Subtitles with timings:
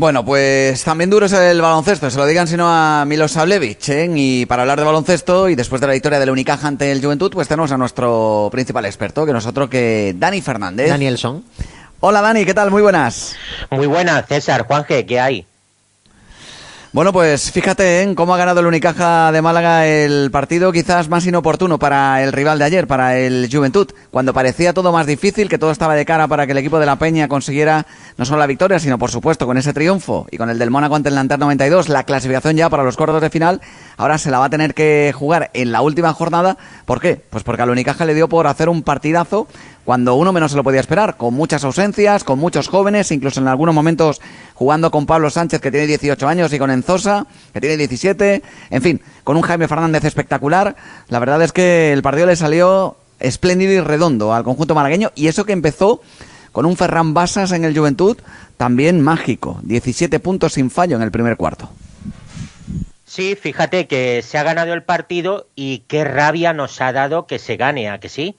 [0.00, 4.10] Bueno, pues también duro es el baloncesto, se lo digan sino a Milosavljevic, ¿eh?
[4.14, 7.30] Y para hablar de baloncesto y después de la victoria del Unicaja ante el Juventud,
[7.30, 10.88] pues tenemos a nuestro principal experto, que nosotros que Dani Fernández.
[10.88, 11.44] Danielson.
[12.00, 12.70] Hola Dani, ¿qué tal?
[12.70, 13.36] Muy buenas.
[13.68, 15.46] Muy buenas, César, Juanje, ¿qué hay?
[16.92, 21.24] Bueno, pues fíjate en cómo ha ganado el Unicaja de Málaga el partido quizás más
[21.24, 25.56] inoportuno para el rival de ayer, para el Juventud, cuando parecía todo más difícil, que
[25.56, 27.86] todo estaba de cara para que el equipo de la Peña consiguiera
[28.16, 30.96] no solo la victoria, sino por supuesto con ese triunfo y con el del Mónaco
[30.96, 33.60] ante el Lanter 92, la clasificación ya para los cuartos de final,
[33.96, 36.58] ahora se la va a tener que jugar en la última jornada.
[36.86, 37.22] ¿Por qué?
[37.30, 39.46] Pues porque al Unicaja le dio por hacer un partidazo
[39.90, 43.48] cuando uno menos se lo podía esperar, con muchas ausencias, con muchos jóvenes, incluso en
[43.48, 44.20] algunos momentos
[44.54, 48.40] jugando con Pablo Sánchez, que tiene 18 años, y con Enzosa, que tiene 17,
[48.70, 50.76] en fin, con un Jaime Fernández espectacular.
[51.08, 55.26] La verdad es que el partido le salió espléndido y redondo al conjunto malagueño, y
[55.26, 56.00] eso que empezó
[56.52, 58.16] con un Ferran Basas en el Juventud,
[58.56, 61.68] también mágico, 17 puntos sin fallo en el primer cuarto.
[63.06, 67.40] Sí, fíjate que se ha ganado el partido y qué rabia nos ha dado que
[67.40, 68.36] se gane, ¿a que sí?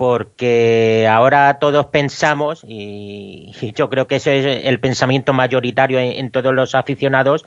[0.00, 6.54] Porque ahora todos pensamos, y, yo creo que ese es el pensamiento mayoritario en, todos
[6.54, 7.44] los aficionados,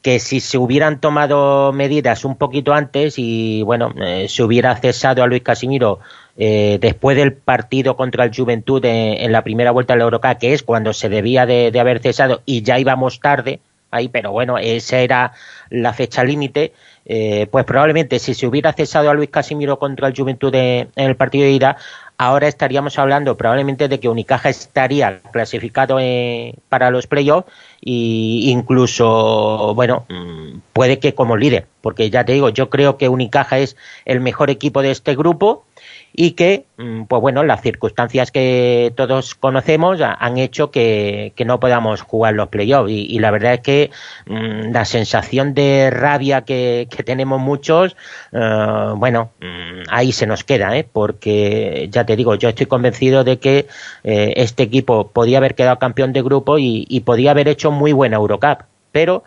[0.00, 5.24] que si se hubieran tomado medidas un poquito antes y bueno, eh, se hubiera cesado
[5.24, 5.98] a Luis Casimiro
[6.36, 10.52] eh, después del partido contra el Juventud en, la primera vuelta de la Eurocup, que
[10.52, 13.58] es cuando se debía de, haber cesado y ya íbamos tarde
[13.90, 15.32] ahí, pero bueno, esa era
[15.68, 16.72] la fecha límite.
[17.06, 21.16] Eh, pues probablemente si se hubiera cesado a Luis Casimiro contra el Juventud en el
[21.16, 21.76] partido de ida,
[22.18, 29.74] ahora estaríamos hablando probablemente de que Unicaja estaría clasificado eh, para los playoffs e incluso,
[29.74, 33.76] bueno, mm, puede que como líder, porque ya te digo, yo creo que Unicaja es
[34.04, 35.64] el mejor equipo de este grupo
[36.12, 42.02] y que, mm, pues bueno, las circunstancias que todos conocemos han hecho que, no podamos
[42.02, 42.90] jugar los playoffs.
[42.90, 43.90] Y, la verdad es que
[44.26, 47.96] mm, la sensación de rabia que, tenemos muchos,
[48.32, 50.86] eh, bueno, mm, ahí se nos queda, ¿eh?
[50.90, 53.66] porque ya te digo, yo estoy convencido de que
[54.04, 57.92] eh, este equipo podía haber quedado campeón de grupo y, y podía haber hecho muy
[57.92, 58.62] buena Eurocup.
[58.92, 59.22] Pero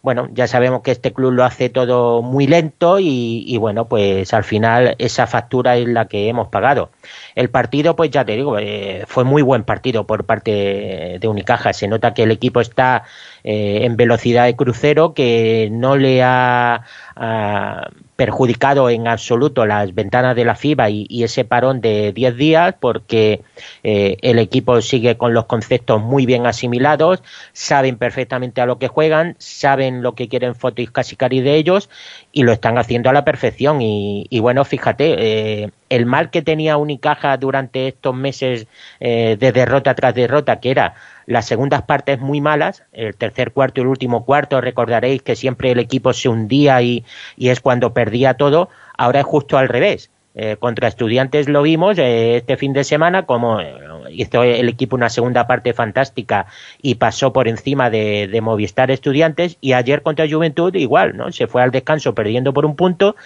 [0.00, 4.44] bueno, ya sabemos que este club lo hace todo muy lento y, bueno, pues al
[4.44, 6.90] final esa factura es la que hemos pagado.
[7.34, 11.72] El partido, pues ya te digo, eh, fue muy buen partido por parte de Unicaja.
[11.72, 13.04] Se nota que el equipo está
[13.50, 16.82] eh, en velocidad de crucero, que no le ha,
[18.14, 23.40] perjudicado en absoluto las ventanas de la FIBA y, ese parón de 10 días, porque
[23.82, 27.22] eh, el equipo sigue con los conceptos muy bien asimilados,
[27.54, 31.88] saben perfectamente a lo que juegan, saben lo que quieren Foto y Casicari de ellos
[32.32, 33.80] y lo están haciendo a la perfección.
[33.80, 38.66] Y, bueno, fíjate, el mal que tenía Unicaja durante estos meses
[39.00, 40.94] de derrota tras derrota, que era
[41.28, 45.70] las segundas partes muy malas, el tercer cuarto y el último cuarto, recordaréis que siempre
[45.70, 47.04] el equipo se hundía y,
[47.36, 50.10] es cuando perdía todo, ahora es justo al revés.
[50.34, 53.74] Eh, contra estudiantes lo vimos eh, este fin de semana, como eh,
[54.10, 56.46] hizo el equipo una segunda parte fantástica
[56.80, 61.30] y pasó por encima de, de, Movistar Estudiantes, y ayer contra Juventud igual, ¿no?
[61.32, 63.16] Se fue al descanso perdiendo por un punto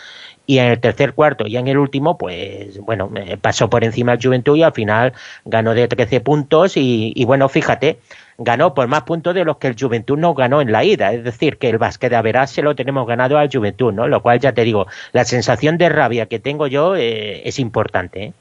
[0.47, 3.11] y en el tercer cuarto y en el último, pues bueno,
[3.41, 5.13] pasó por encima del Juventud y al final
[5.45, 7.99] ganó de 13 puntos y, bueno, fíjate,
[8.39, 11.25] ganó por más puntos de los que el Juventud no ganó en la ida, es
[11.25, 14.09] decir, que el básquet de Averas se lo tenemos ganado al Juventud, ¿no?
[14.09, 18.25] Lo cual ya te digo, la sensación de rabia que tengo yo eh, es importante,
[18.25, 18.33] ¿eh?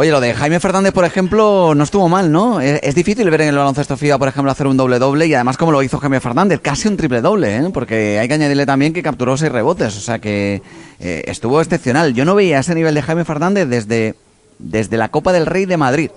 [0.00, 2.60] Oye, lo de Jaime Fernández, por ejemplo, no estuvo mal, ¿no?
[2.60, 5.72] Es, difícil ver en el baloncesto FIBA, por ejemplo, hacer un doble-doble y además como
[5.72, 7.70] lo hizo Jaime Fernández, casi un triple-doble, ¿eh?
[7.74, 10.62] Porque hay que añadirle también que capturó seis rebotes, o sea que
[11.00, 12.14] eh, estuvo excepcional.
[12.14, 14.14] Yo no veía ese nivel de Jaime Fernández desde,
[14.60, 16.12] desde la Copa del Rey de Madrid.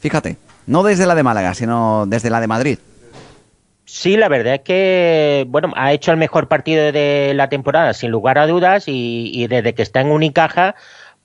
[0.00, 2.78] Fíjate, no desde la de Málaga, sino desde la de Madrid.
[3.84, 8.10] Sí, la verdad es que bueno ha hecho el mejor partido de la temporada, sin
[8.10, 10.76] lugar a dudas, y, y desde que está en Unicaja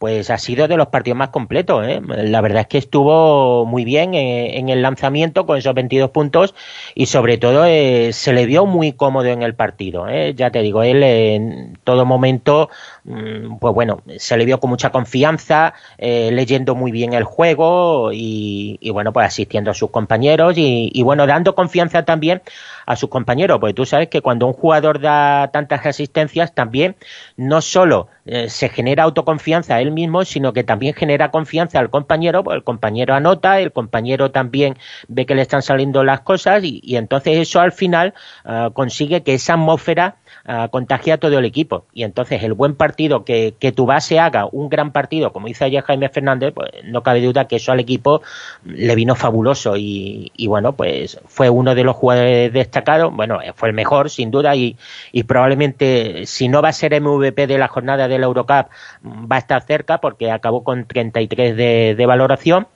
[0.03, 1.87] pues ha sido de los partidos más completos.
[1.87, 2.01] ¿eh?
[2.05, 6.55] La verdad es que estuvo muy bien eh, en, el lanzamiento con esos 22 puntos
[6.93, 10.05] y sobre todo eh, se le vio muy cómodo en el partido.
[10.35, 12.69] Ya te digo, él en todo momento,
[13.05, 18.77] mm, pues bueno, se le vio con mucha confianza, leyendo muy bien el juego y,
[18.91, 22.41] bueno, pues asistiendo a sus compañeros y, y bueno, dando confianza también
[22.85, 26.97] a sus compañeros, porque tú sabes que cuando un jugador da tantas asistencias también
[27.37, 31.89] no solo eh, se genera autoconfianza a él mismo, sino que también genera confianza al
[31.89, 34.75] compañero, pues el compañero anota, el compañero también
[35.07, 38.13] ve que le están saliendo las cosas y, entonces eso al final
[38.45, 40.17] ah, consigue que esa atmósfera
[40.71, 41.85] contagia a todo el equipo.
[41.93, 45.65] Y entonces el buen partido, que, que tu base haga un gran partido, como dice
[45.65, 48.21] ayer Jaime Fernández, pues no cabe duda que eso al equipo
[48.65, 53.75] le vino fabuloso y, bueno, pues fue uno de los jugadores destacados, bueno, fue el
[53.75, 54.77] mejor sin duda y,
[55.11, 58.67] y probablemente si no va a ser MVP de la jornada del Eurocup
[59.03, 62.67] va a estar cerca porque acabó con 33 de, de valoración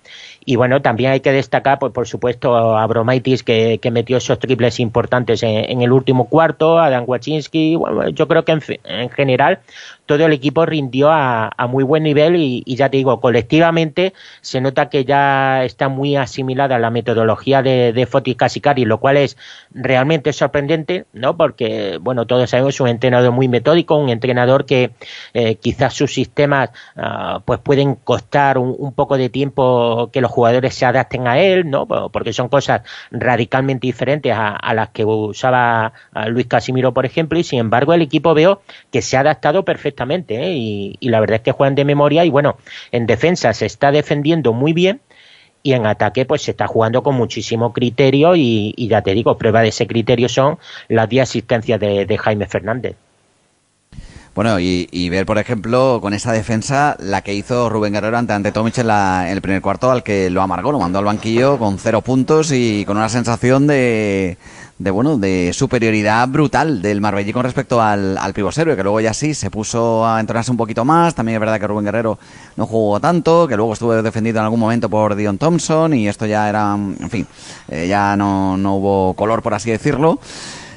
[0.50, 4.39] y bueno, también hay que destacar, pues por supuesto, a Bromaitis que, que metió esos
[4.39, 7.75] triples importantes en, el último cuarto, a Dan Wachinski.
[7.75, 9.60] Bueno, yo creo que en, en general
[10.07, 14.89] todo el equipo rindió a, muy buen nivel y, ya te digo, colectivamente se nota
[14.89, 19.38] que ya está muy asimilada la metodología de, de Fotis Casicari, lo cual es
[19.71, 21.36] realmente sorprendente, ¿no?
[21.36, 24.92] Porque, bueno, todos sabemos es un entrenador muy metódico, un entrenador que
[25.33, 30.31] eh, quizás sus sistemas ah, pues pueden costar un, un, poco de tiempo que los
[30.31, 31.86] jugadores se adapten a él, ¿no?
[31.86, 32.81] Porque son cosas
[33.12, 35.92] radicalmente diferentes a, las que usaba
[36.27, 38.62] Luis Casimiro, por ejemplo, y sin embargo el equipo veo
[38.92, 40.53] que se ha adaptado perfectamente ¿eh?
[40.55, 42.57] y, la verdad es que juegan de memoria y bueno,
[42.91, 45.01] en defensa se está defendiendo muy bien
[45.63, 49.61] y en ataque pues se está jugando con muchísimo criterio y, ya te digo, prueba
[49.61, 50.57] de ese criterio son
[50.88, 52.95] las 10 asistencias de Jaime Fernández.
[54.38, 58.51] Bueno, y, ver, por ejemplo, con esa defensa, la que hizo Rubén Guerrero ante, ante
[58.51, 62.01] Tomic en, el primer cuarto, al que lo amargó, lo mandó al banquillo con cero
[62.01, 64.38] puntos y con una sensación de,
[64.79, 69.13] de bueno, de superioridad brutal del Marbellí con respecto al, al Pivosero, que luego ya
[69.13, 71.15] sí se puso a entrenarse un poquito más.
[71.15, 72.19] También es verdad que Rubén Guerrero
[72.56, 76.25] no jugó tanto, que luego estuvo defendido en algún momento por Dion Thompson y esto
[76.25, 77.27] ya era, en fin,
[77.69, 80.19] eh, ya no, no hubo color, por así decirlo.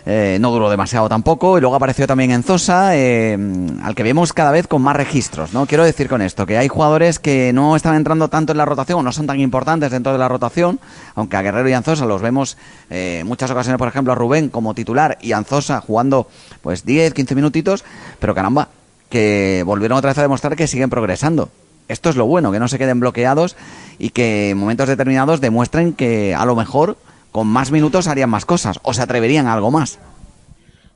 [0.06, 3.36] Eh, no duró demasiado tampoco, y luego apareció también en Zosa, eh,
[3.82, 5.66] al que vemos cada vez con más registros, ¿no?
[5.66, 9.04] Quiero decir con esto, que hay jugadores que no están entrando tanto en la rotación,
[9.04, 10.80] no son tan importantes dentro de la rotación,
[11.14, 12.56] aunque a Guerrero y Anzosa los vemos
[12.88, 16.28] eh, muchas ocasiones, por ejemplo, a Rubén como titular y Anzosa jugando
[16.62, 17.84] pues 10, 15 minutitos,
[18.18, 18.68] pero caramba,
[19.10, 21.50] que volvieron otra vez a demostrar que siguen progresando.
[21.88, 23.56] Esto es lo bueno, que no se queden bloqueados
[23.98, 26.96] y que en momentos determinados demuestren que a lo mejor
[27.32, 29.98] con más minutos harían más cosas o se atreverían a algo más.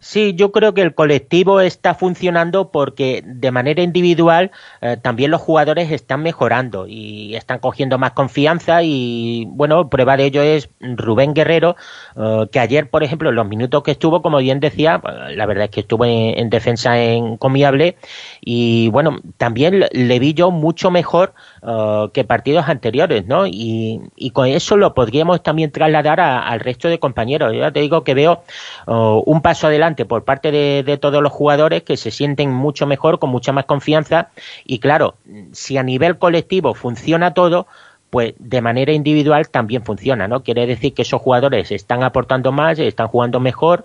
[0.05, 4.51] Sí, yo creo que el colectivo está funcionando porque de manera individual
[4.83, 10.27] eh, también los jugadores están mejorando y están cogiendo más confianza y bueno, prueba de
[10.27, 11.77] ello es Rubén Guerrero,
[12.17, 15.47] eh, que ayer, por ejemplo, en los minutos que estuvo, como bien decía, pues, la
[15.47, 17.97] verdad es que estuvo en, defensa encomiable
[18.43, 21.33] y bueno, también le vi yo mucho mejor
[21.67, 23.47] eh, que partidos anteriores, ¿no?
[23.47, 24.03] Y,
[24.35, 27.53] con eso lo podríamos también trasladar al resto de compañeros.
[27.53, 28.43] Yo ya te digo que veo
[28.87, 33.31] un paso adelante por parte de, todos los jugadores que se sienten mucho mejor, con
[33.31, 34.31] mucha más confianza
[34.65, 35.15] y claro,
[35.53, 37.67] si a nivel colectivo funciona todo,
[38.11, 40.43] pues de manera individual también funciona, ¿no?
[40.43, 43.85] Quiere decir que esos jugadores están aportando más, están jugando mejor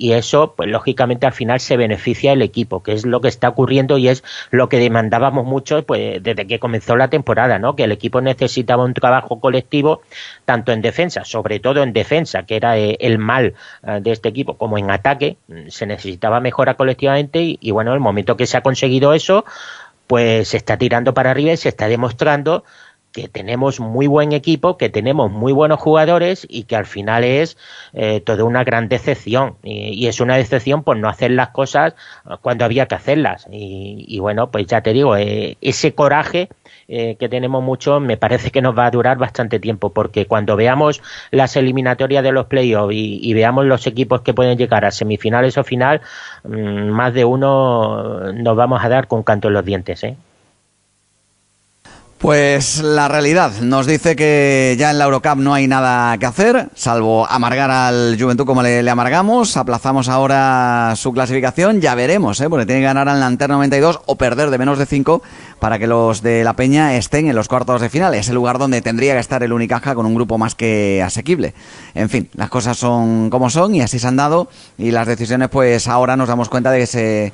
[0.00, 3.50] y eso, pues lógicamente al final se beneficia el equipo, que es lo que está
[3.50, 7.76] ocurriendo y es lo que demandábamos mucho pues desde que comenzó la temporada, ¿no?
[7.76, 10.00] Que el equipo necesitaba un trabajo colectivo
[10.46, 13.52] tanto en defensa, sobre todo en defensa, que era eh, el mal
[13.82, 17.92] eh, de este equipo, como en ataque, mm, se necesitaba mejora colectivamente y, y bueno,
[17.92, 19.44] el momento que se ha conseguido eso,
[20.06, 22.64] pues se está tirando para arriba y se está demostrando
[23.12, 27.56] que tenemos muy buen equipo, que tenemos muy buenos jugadores y que al final es
[27.92, 29.56] eh, toda una gran decepción.
[29.62, 31.94] Y, es una decepción por no hacer las cosas
[32.40, 33.46] cuando había que hacerlas.
[33.50, 36.48] Y, bueno, pues ya te digo, eh, ese coraje
[36.88, 40.56] eh, que tenemos mucho me parece que nos va a durar bastante tiempo, porque cuando
[40.56, 44.90] veamos las eliminatorias de los playoffs y, y veamos los equipos que pueden llegar a
[44.90, 46.00] semifinales o final,
[46.44, 50.02] mm, más de uno nos vamos a dar con canto en los dientes.
[50.04, 50.16] ¿eh?
[52.20, 56.68] Pues la realidad nos dice que ya en la Eurocup no hay nada que hacer,
[56.74, 59.56] salvo amargar al Juventud como le, amargamos.
[59.56, 62.50] Aplazamos ahora su clasificación, ya veremos, ¿eh?
[62.50, 65.22] porque tiene que ganar al Lanter 92 o perder de menos de 5
[65.60, 68.12] para que los de la Peña estén en los cuartos de final.
[68.12, 71.54] Es el lugar donde tendría que estar el Unicaja con un grupo más que asequible.
[71.94, 75.48] En fin, las cosas son como son y así se han dado y las decisiones
[75.48, 77.32] pues ahora nos damos cuenta de que se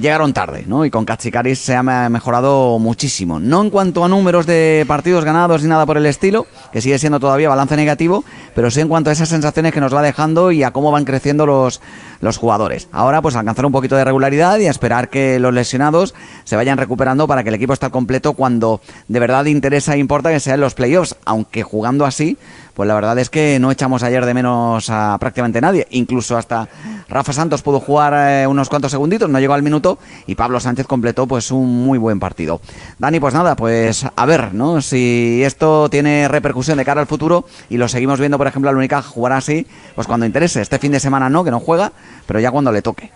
[0.00, 0.84] llegaron tarde, ¿no?
[0.84, 3.38] Y con Katsikaris se ha mejorado muchísimo.
[3.38, 6.98] No en cuanto a números de partidos ganados ni nada por el estilo, que sigue
[6.98, 10.52] siendo todavía balance negativo, pero sí en cuanto a esas sensaciones que nos va dejando
[10.52, 11.80] y a cómo van creciendo los,
[12.20, 12.88] los jugadores.
[12.92, 17.26] Ahora, pues alcanzar un poquito de regularidad y esperar que los lesionados se vayan recuperando
[17.26, 20.74] para que el equipo esté completo cuando de verdad interesa e importa que sean los
[20.74, 22.36] playoffs, aunque jugando así,
[22.74, 25.86] pues la verdad es que no echamos ayer de menos a prácticamente nadie.
[25.90, 26.68] Incluso hasta
[27.08, 30.86] Rafa Santos pudo jugar eh, unos cuantos segunditos, no llegó al minuto y Pablo Sánchez
[30.86, 32.60] completó pues un muy buen partido.
[32.98, 34.80] Dani, pues nada, pues a ver, ¿no?
[34.80, 38.76] Si esto tiene repercusión de cara al futuro y lo seguimos viendo, por ejemplo, al
[38.76, 40.62] Única jugar así, pues cuando interese.
[40.62, 41.92] Este fin de semana no, que no juega,
[42.26, 43.10] pero ya cuando le toque.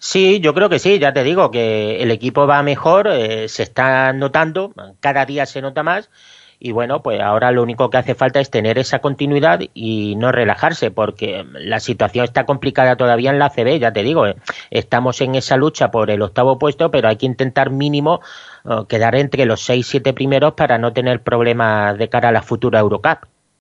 [0.00, 3.64] Sí, yo creo que sí, ya te digo que el equipo va mejor, eh, se
[3.64, 6.08] está notando, cada día se nota más
[6.60, 10.32] y bueno, pues ahora lo único que hace falta es tener esa continuidad y no
[10.32, 14.36] relajarse, porque la situación está complicada todavía en la CB, ya te digo, eh.
[14.70, 18.20] estamos en esa lucha por el octavo puesto, pero hay que intentar mínimo
[18.64, 22.42] eh, quedar entre los seis, siete primeros para no tener problemas de cara a la
[22.42, 23.37] futura Eurocup.